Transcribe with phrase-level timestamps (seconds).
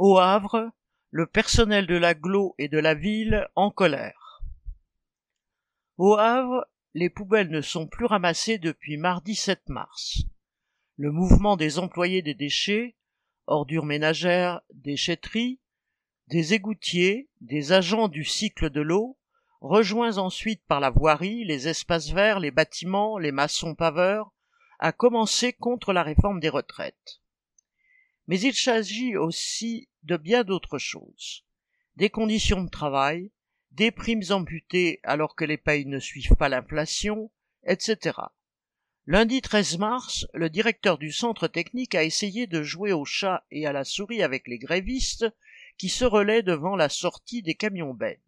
[0.00, 0.70] Au Havre,
[1.10, 4.44] le personnel de l'agglo et de la ville en colère.
[5.96, 10.22] Au Havre, les poubelles ne sont plus ramassées depuis mardi 7 mars.
[10.98, 12.94] Le mouvement des employés des déchets,
[13.48, 15.58] ordures ménagères, déchetteries,
[16.28, 19.18] des égoutiers, des agents du cycle de l'eau,
[19.60, 24.30] rejoints ensuite par la voirie, les espaces verts, les bâtiments, les maçons paveurs,
[24.78, 27.20] a commencé contre la réforme des retraites.
[28.28, 31.44] Mais il s'agit aussi de bien d'autres choses.
[31.96, 33.32] Des conditions de travail,
[33.72, 37.30] des primes amputées alors que les payes ne suivent pas l'inflation,
[37.66, 38.18] etc.
[39.06, 43.66] Lundi 13 mars, le directeur du centre technique a essayé de jouer au chat et
[43.66, 45.26] à la souris avec les grévistes
[45.78, 48.20] qui se relaient devant la sortie des camions bennes.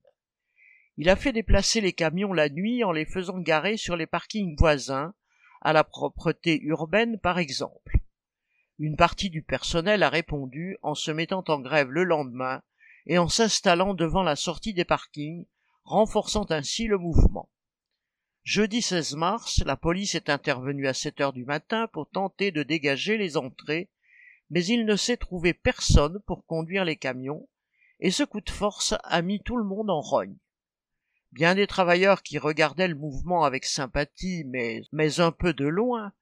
[0.97, 4.57] Il a fait déplacer les camions la nuit en les faisant garer sur les parkings
[4.57, 5.13] voisins,
[5.61, 8.00] à la propreté urbaine par exemple.
[8.83, 12.63] Une partie du personnel a répondu en se mettant en grève le lendemain
[13.05, 15.45] et en s'installant devant la sortie des parkings,
[15.85, 17.51] renforçant ainsi le mouvement.
[18.43, 22.63] Jeudi 16 mars, la police est intervenue à 7 heures du matin pour tenter de
[22.63, 23.91] dégager les entrées,
[24.49, 27.51] mais il ne s'est trouvé personne pour conduire les camions,
[27.99, 30.39] et ce coup de force a mis tout le monde en rogne.
[31.33, 36.15] Bien des travailleurs qui regardaient le mouvement avec sympathie, mais, mais un peu de loin,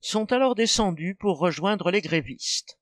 [0.00, 2.78] sont alors descendus pour rejoindre les grévistes.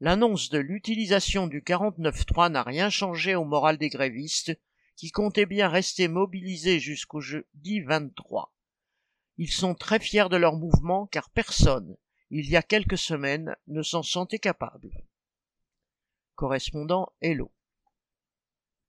[0.00, 4.52] L'annonce de l'utilisation du 49.3 n'a rien changé au moral des grévistes,
[4.96, 8.52] qui comptaient bien rester mobilisés jusqu'au jeudi 23.
[9.38, 11.96] Ils sont très fiers de leur mouvement car personne,
[12.30, 14.90] il y a quelques semaines, ne s'en sentait capable.
[16.34, 17.50] Correspondant Hello.